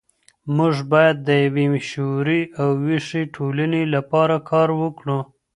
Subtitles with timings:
[0.57, 5.19] موږ بايد د يوې شعوري او ويښې ټولني لپاره کار وکړو.